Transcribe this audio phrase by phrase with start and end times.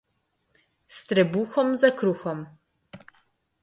[0.87, 2.39] S trebuhom za kruhom.